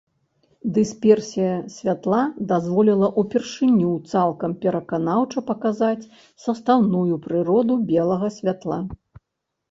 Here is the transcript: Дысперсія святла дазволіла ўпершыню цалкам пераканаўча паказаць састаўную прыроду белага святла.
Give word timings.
Дысперсія 0.75 1.49
святла 1.73 2.21
дазволіла 2.51 3.09
ўпершыню 3.21 3.91
цалкам 4.13 4.55
пераканаўча 4.63 5.43
паказаць 5.49 6.09
састаўную 6.45 7.19
прыроду 7.27 7.77
белага 7.93 8.31
святла. 8.39 8.79